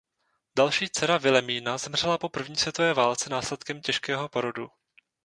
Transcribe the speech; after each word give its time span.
Další 0.57 0.89
dcera 0.89 1.17
Vilemína 1.17 1.77
zemřela 1.77 2.17
po 2.17 2.29
první 2.29 2.55
světové 2.55 2.93
válce 2.93 3.29
následkem 3.29 3.81
těžkého 3.81 4.29
porodu. 4.29 4.67